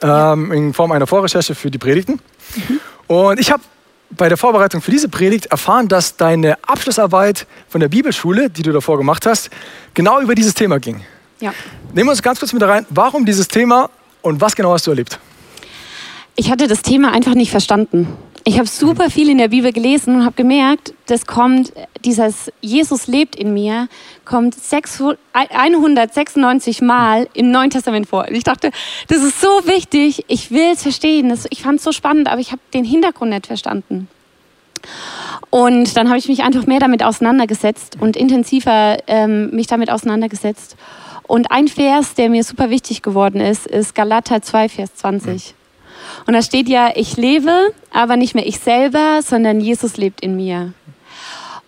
[0.01, 2.19] ähm, in Form einer Vorrecherche für die Predigten.
[2.55, 2.79] Mhm.
[3.07, 3.63] Und ich habe
[4.11, 8.73] bei der Vorbereitung für diese Predigt erfahren, dass deine Abschlussarbeit von der Bibelschule, die du
[8.73, 9.49] davor gemacht hast,
[9.93, 11.05] genau über dieses Thema ging.
[11.39, 11.53] Ja.
[11.93, 12.85] Nehmen wir uns ganz kurz mit rein.
[12.89, 13.89] Warum dieses Thema
[14.21, 15.17] und was genau hast du erlebt?
[16.35, 18.07] Ich hatte das Thema einfach nicht verstanden.
[18.49, 21.71] Ich habe super viel in der Bibel gelesen und habe gemerkt, das kommt,
[22.03, 23.87] dieses Jesus lebt in mir,
[24.25, 24.55] kommt
[25.33, 28.25] 196 Mal im Neuen Testament vor.
[28.27, 28.71] Und ich dachte,
[29.07, 31.31] das ist so wichtig, ich will es verstehen.
[31.51, 34.07] ich fand es so spannend, aber ich habe den Hintergrund nicht verstanden.
[35.51, 40.75] Und dann habe ich mich einfach mehr damit auseinandergesetzt und intensiver ähm, mich damit auseinandergesetzt.
[41.27, 45.53] Und ein Vers, der mir super wichtig geworden ist, ist Galater 2, Vers 20.
[46.25, 50.35] Und da steht ja, ich lebe, aber nicht mehr ich selber, sondern Jesus lebt in
[50.35, 50.73] mir.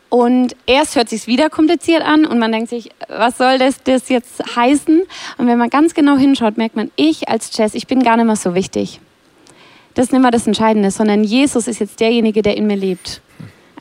[0.10, 4.10] Und erst hört sich wieder kompliziert an und man denkt sich, was soll das, das
[4.10, 5.04] jetzt heißen?
[5.38, 8.26] Und wenn man ganz genau hinschaut, merkt man, ich als Jess, ich bin gar nicht
[8.26, 9.00] mehr so wichtig.
[9.94, 13.22] Das ist nicht mehr das Entscheidende, sondern Jesus ist jetzt derjenige, der in mir lebt.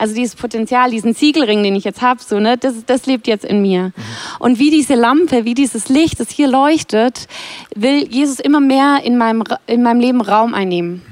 [0.01, 3.45] Also dieses Potenzial, diesen Siegelring, den ich jetzt habe, so, ne, das, das lebt jetzt
[3.45, 3.83] in mir.
[3.83, 3.93] Mhm.
[4.39, 7.27] Und wie diese Lampe, wie dieses Licht, das hier leuchtet,
[7.75, 11.03] will Jesus immer mehr in meinem, in meinem Leben Raum einnehmen.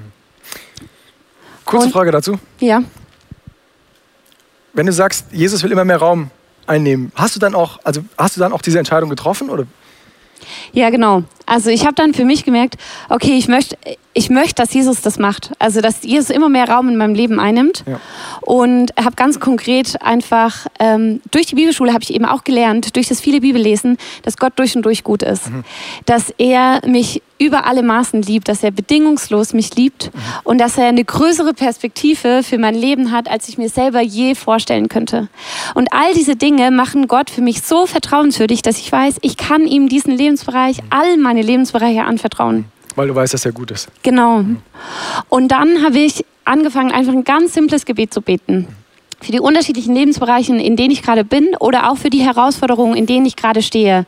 [1.65, 2.39] Kurze Und, Frage dazu.
[2.61, 2.81] Ja.
[4.73, 6.31] Wenn du sagst, Jesus will immer mehr Raum
[6.65, 9.67] einnehmen, hast du dann auch, also hast du dann auch diese Entscheidung getroffen oder?
[10.71, 11.25] Ja, genau.
[11.45, 12.77] Also ich habe dann für mich gemerkt,
[13.09, 13.77] okay, ich möchte,
[14.19, 15.51] ich möchte, dass Jesus das macht.
[15.59, 17.85] Also dass Jesus immer mehr Raum in meinem Leben einnimmt.
[17.87, 18.01] Ja.
[18.41, 23.07] Und habe ganz konkret einfach ähm, durch die Bibelschule habe ich eben auch gelernt, durch
[23.07, 25.63] das viele Bibellesen, dass Gott durch und durch gut ist, mhm.
[26.05, 30.19] dass er mich über alle Maßen liebt, dass er bedingungslos mich liebt mhm.
[30.43, 34.35] und dass er eine größere Perspektive für mein Leben hat, als ich mir selber je
[34.35, 35.29] vorstellen könnte.
[35.75, 39.65] Und all diese Dinge machen Gott für mich so vertrauenswürdig, dass ich weiß, ich kann
[39.65, 40.87] ihm diesen Lebensbereich, mhm.
[40.89, 42.65] all meine Lebensbereiche anvertrauen.
[42.95, 43.89] Weil du weißt, dass er gut ist.
[44.03, 44.43] Genau.
[45.29, 48.67] Und dann habe ich angefangen, einfach ein ganz simples Gebet zu beten.
[49.21, 53.05] Für die unterschiedlichen Lebensbereiche, in denen ich gerade bin oder auch für die Herausforderungen, in
[53.05, 54.05] denen ich gerade stehe.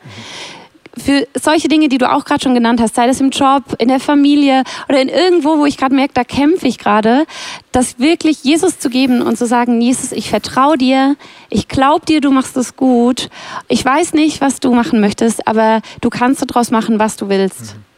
[0.96, 3.88] für solche Dinge, die du auch gerade schon genannt hast, sei das im Job, in
[3.88, 7.24] der Familie oder in irgendwo, wo ich gerade merke, da kämpfe ich gerade,
[7.72, 11.16] das wirklich Jesus zu geben und zu sagen, Jesus, ich vertraue dir,
[11.48, 13.30] ich glaube dir, du machst es gut.
[13.68, 17.60] Ich weiß nicht, was du machen möchtest, aber du kannst daraus machen, was du willst.
[17.74, 17.91] Mhm.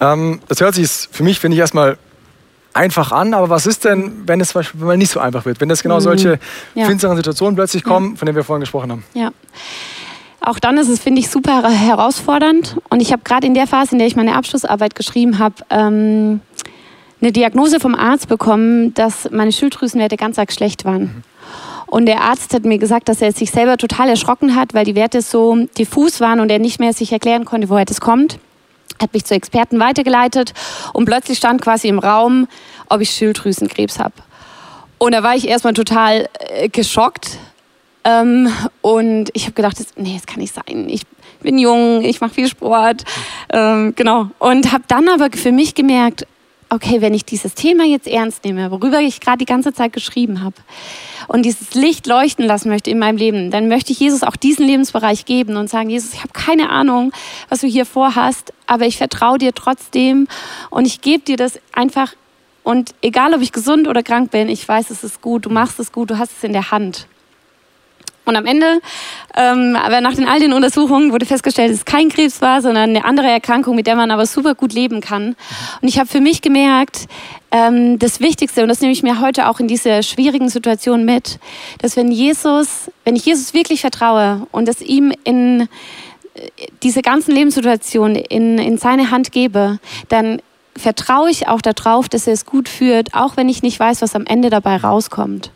[0.00, 1.98] Ähm, das hört sich für mich, finde ich, erstmal
[2.72, 5.60] einfach an, aber was ist denn, wenn es mal nicht so einfach wird?
[5.60, 6.00] Wenn das genau mhm.
[6.00, 6.38] solche
[6.74, 6.86] ja.
[6.86, 8.16] finsteren Situationen plötzlich kommen, ja.
[8.16, 9.04] von denen wir vorhin gesprochen haben?
[9.14, 9.30] Ja.
[10.40, 12.76] Auch dann ist es, finde ich, super herausfordernd.
[12.88, 16.40] Und ich habe gerade in der Phase, in der ich meine Abschlussarbeit geschrieben habe, ähm,
[17.20, 21.02] eine Diagnose vom Arzt bekommen, dass meine Schilddrüsenwerte ganz arg schlecht waren.
[21.02, 21.22] Mhm.
[21.86, 24.94] Und der Arzt hat mir gesagt, dass er sich selber total erschrocken hat, weil die
[24.94, 28.38] Werte so diffus waren und er nicht mehr sich erklären konnte, woher das kommt
[29.00, 30.52] hat mich zu Experten weitergeleitet
[30.92, 32.48] und plötzlich stand quasi im Raum,
[32.88, 34.14] ob ich Schilddrüsenkrebs habe.
[34.98, 37.38] Und da war ich erstmal total äh, geschockt.
[38.04, 40.88] Ähm, und ich habe gedacht, das, nee, das kann nicht sein.
[40.88, 41.02] Ich
[41.40, 43.04] bin jung, ich mache viel Sport.
[43.50, 44.28] Ähm, genau.
[44.38, 46.26] Und habe dann aber für mich gemerkt,
[46.70, 50.42] okay, wenn ich dieses Thema jetzt ernst nehme, worüber ich gerade die ganze Zeit geschrieben
[50.42, 50.56] habe,
[51.28, 54.66] und dieses Licht leuchten lassen möchte in meinem Leben, dann möchte ich Jesus auch diesen
[54.66, 57.12] Lebensbereich geben und sagen, Jesus, ich habe keine Ahnung,
[57.48, 60.26] was du hier vorhast, aber ich vertraue dir trotzdem
[60.70, 62.14] und ich gebe dir das einfach.
[62.62, 65.78] Und egal, ob ich gesund oder krank bin, ich weiß, es ist gut, du machst
[65.78, 67.06] es gut, du hast es in der Hand.
[68.26, 68.80] Und am Ende,
[69.34, 72.90] ähm, aber nach den all den Untersuchungen wurde festgestellt, dass es kein Krebs war, sondern
[72.90, 75.36] eine andere Erkrankung, mit der man aber super gut leben kann.
[75.80, 77.06] Und ich habe für mich gemerkt,
[77.50, 81.38] ähm, das Wichtigste, und das nehme ich mir heute auch in diese schwierigen Situationen mit,
[81.78, 85.62] dass wenn Jesus, wenn ich Jesus wirklich vertraue und es ihm in
[86.34, 86.48] äh,
[86.82, 89.78] diese ganzen Lebenssituationen in, in seine Hand gebe,
[90.08, 90.42] dann
[90.76, 94.14] vertraue ich auch darauf, dass er es gut führt, auch wenn ich nicht weiß, was
[94.14, 95.50] am Ende dabei rauskommt.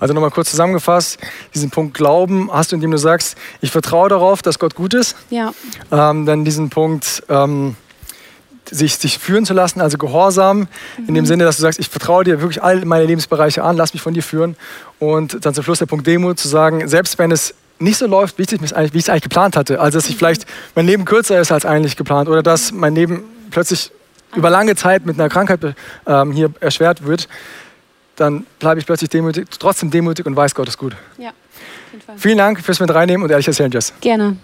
[0.00, 1.18] Also nochmal kurz zusammengefasst,
[1.54, 5.16] diesen Punkt Glauben hast du, indem du sagst, ich vertraue darauf, dass Gott gut ist.
[5.30, 5.52] Ja.
[5.90, 7.76] Ähm, dann diesen Punkt, ähm,
[8.70, 10.66] sich, sich führen zu lassen, also Gehorsam, mhm.
[11.08, 11.28] in dem mhm.
[11.28, 14.14] Sinne, dass du sagst, ich vertraue dir wirklich all meine Lebensbereiche an, lass mich von
[14.14, 14.56] dir führen.
[14.98, 18.38] Und dann zum Schluss der Punkt Demut, zu sagen, selbst wenn es nicht so läuft,
[18.38, 20.18] wie ich es eigentlich, eigentlich, geplant hatte, also dass ich mhm.
[20.18, 23.90] vielleicht mein Leben kürzer ist als eigentlich geplant oder dass mein Leben plötzlich
[24.34, 25.60] über lange Zeit mit einer Krankheit
[26.06, 27.28] ähm, hier erschwert wird,
[28.16, 30.94] dann bleibe ich plötzlich demütig, trotzdem demütig und weiß, Gott ist gut.
[31.18, 31.32] Ja,
[32.16, 33.92] Vielen Dank fürs mit reinnehmen und ehrlich erzählen, Jess.
[34.00, 34.36] Gerne.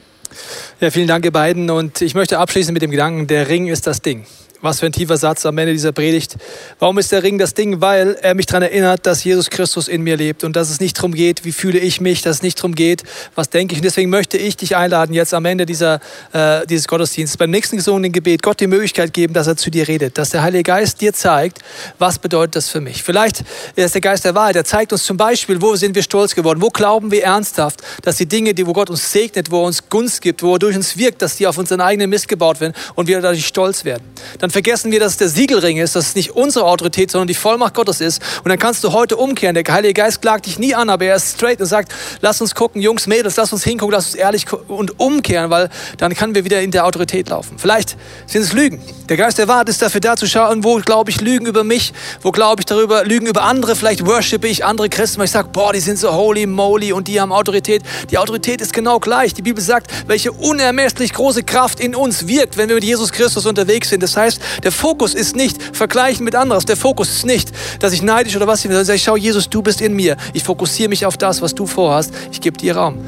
[0.80, 1.70] Ja, vielen Dank, ihr beiden.
[1.70, 4.26] Und ich möchte abschließen mit dem Gedanken, der Ring ist das Ding.
[4.62, 6.36] Was für ein tiefer Satz am Ende dieser Predigt.
[6.78, 7.80] Warum ist der Ring das Ding?
[7.80, 10.98] Weil er mich daran erinnert, dass Jesus Christus in mir lebt und dass es nicht
[10.98, 13.02] darum geht, wie fühle ich mich, dass es nicht darum geht,
[13.34, 13.78] was denke ich.
[13.78, 16.00] Und deswegen möchte ich dich einladen, jetzt am Ende dieser,
[16.34, 19.88] äh, dieses Gottesdienstes, beim nächsten gesungenen Gebet, Gott die Möglichkeit geben, dass er zu dir
[19.88, 21.60] redet, dass der Heilige Geist dir zeigt,
[21.98, 23.02] was bedeutet das für mich.
[23.02, 23.44] Vielleicht
[23.76, 26.60] ist der Geist der Wahrheit, der zeigt uns zum Beispiel, wo sind wir stolz geworden,
[26.60, 29.88] wo glauben wir ernsthaft, dass die Dinge, die, wo Gott uns segnet, wo er uns
[29.88, 32.74] Gunst gibt, wo er durch uns wirkt, dass die auf unseren eigenen Mist gebaut werden
[32.94, 34.02] und wir dadurch stolz werden.
[34.38, 37.34] Dann vergessen wir, dass es der Siegelring ist, dass es nicht unsere Autorität, sondern die
[37.34, 38.22] Vollmacht Gottes ist.
[38.44, 39.54] Und dann kannst du heute umkehren.
[39.54, 42.54] Der Heilige Geist klagt dich nie an, aber er ist straight und sagt, lass uns
[42.54, 46.44] gucken, Jungs, Mädels, lass uns hingucken, lass uns ehrlich und umkehren, weil dann können wir
[46.44, 47.58] wieder in der Autorität laufen.
[47.58, 48.80] Vielleicht sind es Lügen.
[49.08, 51.92] Der Geist der Wahrheit ist dafür da zu schauen, wo glaube ich Lügen über mich,
[52.22, 53.74] wo glaube ich darüber, Lügen über andere.
[53.76, 57.08] Vielleicht worshipe ich andere Christen, weil ich sage, boah, die sind so holy moly und
[57.08, 57.82] die haben Autorität.
[58.10, 59.34] Die Autorität ist genau gleich.
[59.34, 63.46] Die Bibel sagt, welche unermesslich große Kraft in uns wirkt, wenn wir mit Jesus Christus
[63.46, 64.02] unterwegs sind.
[64.02, 66.64] Das heißt, der Fokus ist nicht vergleichen mit anderes.
[66.64, 67.50] Der Fokus ist nicht,
[67.80, 70.16] dass ich neidisch oder was, sondern ich schaue, Jesus, du bist in mir.
[70.32, 72.12] Ich fokussiere mich auf das, was du vorhast.
[72.32, 72.98] Ich gebe dir Raum.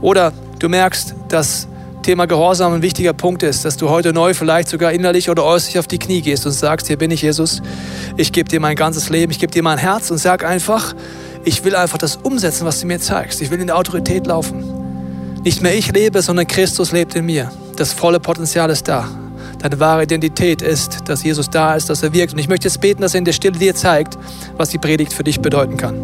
[0.00, 1.68] Oder du merkst, dass
[2.02, 5.78] Thema Gehorsam ein wichtiger Punkt ist, dass du heute neu vielleicht sogar innerlich oder äußerlich
[5.78, 7.60] auf die Knie gehst und sagst, hier bin ich Jesus,
[8.16, 10.94] ich gebe dir mein ganzes Leben, ich gebe dir mein Herz und sag einfach,
[11.44, 13.42] ich will einfach das umsetzen, was du mir zeigst.
[13.42, 14.64] Ich will in der Autorität laufen.
[15.42, 17.50] Nicht mehr ich lebe, sondern Christus lebt in mir.
[17.76, 19.08] Das volle Potenzial ist da.
[19.62, 22.32] Deine wahre Identität ist, dass Jesus da ist, dass er wirkt.
[22.32, 24.16] Und ich möchte jetzt beten, dass er in der Stille dir zeigt,
[24.56, 25.96] was die Predigt für dich bedeuten kann.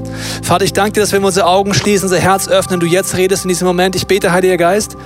[0.43, 3.17] Vater, ich danke dir, dass wenn wir unsere Augen schließen, unser Herz öffnen, du jetzt
[3.17, 3.97] redest in diesem Moment.
[3.97, 4.97] Ich bete, Heiliger Geist,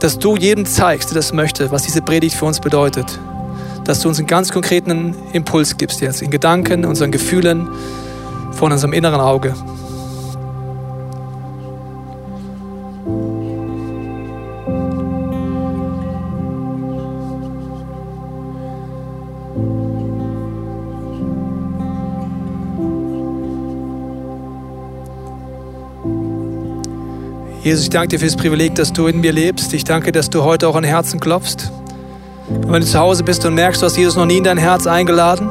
[0.00, 3.06] dass du jedem zeigst, der das möchte, was diese Predigt für uns bedeutet.
[3.84, 7.68] Dass du uns einen ganz konkreten Impuls gibst jetzt, in Gedanken, unseren Gefühlen,
[8.50, 9.54] von unserem inneren Auge.
[27.66, 29.74] Jesus, ich danke dir für das Privileg, dass du in mir lebst.
[29.74, 31.72] Ich danke, dass du heute auch an Herzen klopfst.
[32.48, 34.56] Und wenn du zu Hause bist und merkst, du hast Jesus noch nie in dein
[34.56, 35.50] Herz eingeladen,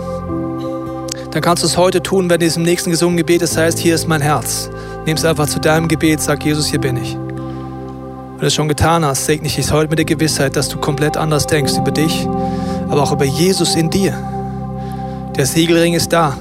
[1.31, 4.07] dann kannst du es heute tun, wenn diesem nächsten gesungenen Gebet es heißt, hier ist
[4.07, 4.69] mein Herz.
[5.05, 7.15] Nimm es einfach zu deinem Gebet, sag Jesus, hier bin ich.
[7.15, 10.77] Wenn du es schon getan hast, segne ich dich heute mit der Gewissheit, dass du
[10.77, 12.25] komplett anders denkst über dich,
[12.87, 14.17] aber auch über Jesus in dir.
[15.35, 16.37] Der Siegelring ist da.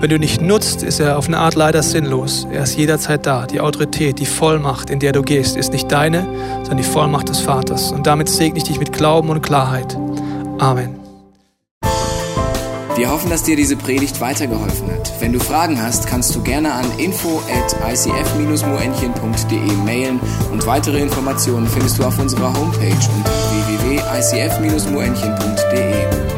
[0.00, 2.46] Wenn du nicht nutzt, ist er auf eine Art leider sinnlos.
[2.52, 3.46] Er ist jederzeit da.
[3.46, 6.22] Die Autorität, die Vollmacht, in der du gehst, ist nicht deine,
[6.58, 7.90] sondern die Vollmacht des Vaters.
[7.90, 9.98] Und damit segne ich dich mit Glauben und Klarheit.
[10.58, 10.94] Amen.
[12.94, 15.12] Wir hoffen, dass dir diese Predigt weitergeholfen hat.
[15.20, 20.20] Wenn du Fragen hast, kannst du gerne an info at icf-moenchen.de mailen
[20.52, 26.37] und weitere Informationen findest du auf unserer Homepage unter www.icf-moenchen.de.